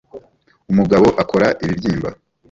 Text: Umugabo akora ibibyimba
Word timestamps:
Umugabo 0.71 1.07
akora 1.23 1.47
ibibyimba 1.63 2.09